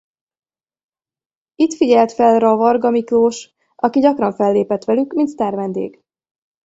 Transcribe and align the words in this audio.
Itt 1.55 1.73
figyelt 1.73 2.11
fel 2.11 2.39
ra 2.39 2.55
Varga 2.55 2.89
Miklós 2.89 3.53
aki 3.75 3.99
gyakran 3.99 4.33
fellépett 4.33 4.83
velük 4.83 5.13
mint 5.13 5.27
sztárvendég. 5.29 6.01